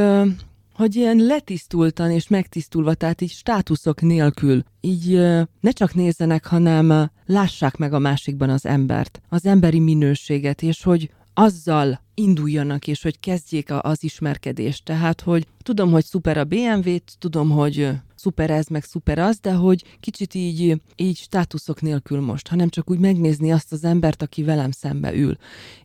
[0.74, 5.12] hogy ilyen letisztultan és megtisztulva, tehát így státuszok nélkül, így
[5.60, 11.10] ne csak nézzenek, hanem lássák meg a másikban az embert, az emberi minőséget, és hogy
[11.40, 14.86] azzal induljanak, és hogy kezdjék az ismerkedést.
[14.86, 19.54] Tehát, hogy tudom, hogy szuper a BMW-t, tudom, hogy szuper ez, meg szuper az, de
[19.54, 24.44] hogy kicsit így, így státuszok nélkül most, hanem csak úgy megnézni azt az embert, aki
[24.44, 25.36] velem szembe ül.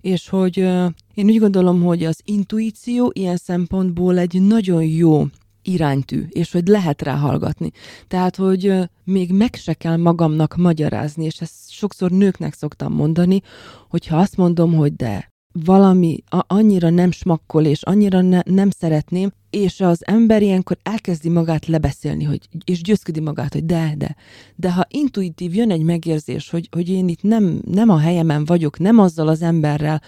[0.01, 0.57] És hogy
[1.14, 5.25] én úgy gondolom, hogy az intuíció ilyen szempontból egy nagyon jó
[5.63, 7.71] iránytű, és hogy lehet rá hallgatni.
[8.09, 8.73] Tehát, hogy
[9.05, 13.40] még meg se kell magamnak magyarázni, és ezt sokszor nőknek szoktam mondani,
[13.88, 19.33] hogyha azt mondom, hogy de valami a- annyira nem smakkol, és annyira ne, nem szeretném,
[19.50, 24.17] és az ember ilyenkor elkezdi magát lebeszélni, hogy, és győzködi magát, hogy de, de.
[24.57, 28.79] De ha intuitív jön egy megérzés, hogy, hogy én itt nem, nem a helyemen vagyok,
[28.79, 30.02] nem azzal az emberrel,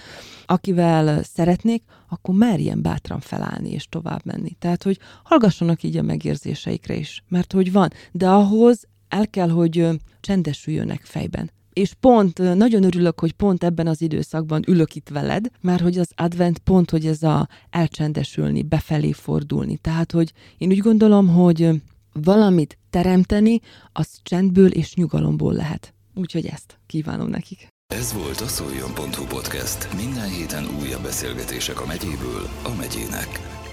[0.46, 4.56] akivel szeretnék, akkor merjen bátran felállni és tovább menni.
[4.58, 9.88] Tehát, hogy hallgassanak így a megérzéseikre is, mert hogy van, de ahhoz el kell, hogy
[10.20, 11.50] csendesüljönek fejben.
[11.80, 16.08] És pont nagyon örülök, hogy pont ebben az időszakban ülök itt veled, mert hogy az
[16.14, 19.76] advent pont, hogy ez a elcsendesülni, befelé fordulni.
[19.76, 23.60] Tehát, hogy én úgy gondolom, hogy valamit teremteni,
[23.92, 25.94] az csendből és nyugalomból lehet.
[26.14, 27.68] Úgyhogy ezt kívánom nekik.
[27.94, 29.94] Ez volt a szoljon.hu podcast.
[29.96, 33.64] Minden héten újabb beszélgetések a megyéből a megyének.